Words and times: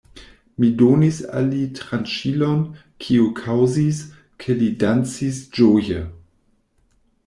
Mi 0.61 0.69
donis 0.81 1.19
al 1.41 1.45
li 1.49 1.59
tranĉilon, 1.81 2.65
kio 3.05 3.29
kaŭzis, 3.43 4.03
ke 4.41 4.61
li 4.63 4.75
dancis 4.87 5.47
ĝoje. 5.61 6.05